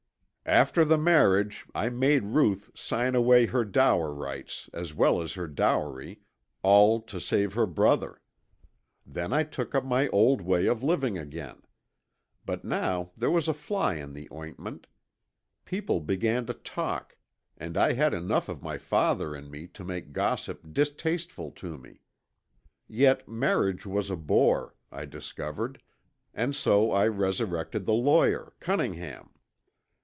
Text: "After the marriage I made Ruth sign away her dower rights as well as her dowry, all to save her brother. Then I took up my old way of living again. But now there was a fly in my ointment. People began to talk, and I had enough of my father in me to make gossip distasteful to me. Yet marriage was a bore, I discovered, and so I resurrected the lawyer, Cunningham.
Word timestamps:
"After 0.43 0.83
the 0.83 0.97
marriage 0.97 1.65
I 1.73 1.87
made 1.87 2.23
Ruth 2.25 2.71
sign 2.75 3.15
away 3.15 3.45
her 3.45 3.63
dower 3.63 4.13
rights 4.13 4.69
as 4.73 4.93
well 4.93 5.21
as 5.21 5.33
her 5.33 5.47
dowry, 5.47 6.19
all 6.61 6.99
to 7.03 7.21
save 7.21 7.53
her 7.53 7.67
brother. 7.67 8.19
Then 9.05 9.31
I 9.31 9.43
took 9.43 9.73
up 9.73 9.85
my 9.85 10.09
old 10.09 10.41
way 10.41 10.65
of 10.65 10.83
living 10.83 11.17
again. 11.17 11.61
But 12.45 12.65
now 12.65 13.11
there 13.15 13.29
was 13.31 13.47
a 13.47 13.53
fly 13.53 13.95
in 13.95 14.13
my 14.13 14.27
ointment. 14.29 14.87
People 15.63 16.01
began 16.01 16.45
to 16.47 16.53
talk, 16.53 17.15
and 17.55 17.77
I 17.77 17.93
had 17.93 18.13
enough 18.13 18.49
of 18.49 18.61
my 18.63 18.77
father 18.77 19.33
in 19.33 19.49
me 19.49 19.67
to 19.67 19.85
make 19.85 20.11
gossip 20.11 20.65
distasteful 20.73 21.51
to 21.51 21.77
me. 21.77 22.01
Yet 22.89 23.25
marriage 23.25 23.85
was 23.85 24.09
a 24.09 24.17
bore, 24.17 24.75
I 24.91 25.05
discovered, 25.05 25.81
and 26.33 26.53
so 26.53 26.91
I 26.91 27.07
resurrected 27.07 27.85
the 27.85 27.93
lawyer, 27.93 28.51
Cunningham. 28.59 29.29